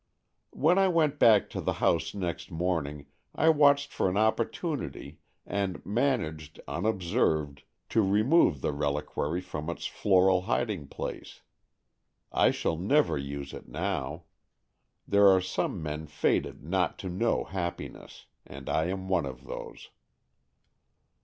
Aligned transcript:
"When 0.55 0.79
I 0.79 0.87
went 0.87 1.19
back 1.19 1.47
to 1.51 1.61
the 1.61 1.73
house 1.73 2.15
next 2.15 2.49
morning 2.49 3.05
I 3.35 3.49
watched 3.49 3.93
for 3.93 4.09
an 4.09 4.17
opportunity, 4.17 5.19
and 5.45 5.85
managed, 5.85 6.59
unobserved, 6.67 7.61
to 7.89 8.01
remove 8.01 8.61
the 8.61 8.73
reliquary 8.73 9.41
from 9.41 9.69
its 9.69 9.85
floral 9.85 10.41
hiding 10.41 10.87
place. 10.87 11.43
I 12.31 12.49
shall 12.49 12.77
never 12.77 13.15
use 13.15 13.53
it 13.53 13.67
now. 13.69 14.23
There 15.07 15.27
are 15.27 15.39
some 15.39 15.83
men 15.83 16.07
fated 16.07 16.63
not 16.63 16.97
to 16.97 17.07
know 17.07 17.43
happiness, 17.43 18.25
and 18.43 18.69
I 18.69 18.85
am 18.85 19.11
of 19.13 19.45
those." 19.45 19.91